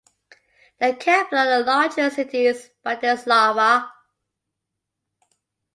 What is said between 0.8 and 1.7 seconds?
capital and